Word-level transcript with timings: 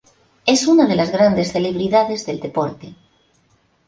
Es 0.47 0.65
una 0.65 0.87
de 0.87 0.95
las 0.95 1.11
grandes 1.11 1.51
celebridades 1.51 2.25
del 2.25 2.39
deporte. 2.39 2.95